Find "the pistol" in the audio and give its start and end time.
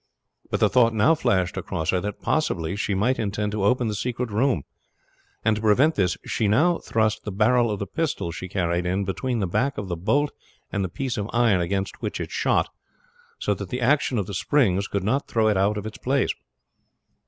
7.77-8.31